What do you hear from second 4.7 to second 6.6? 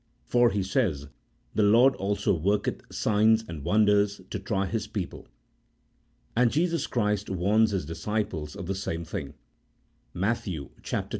people." And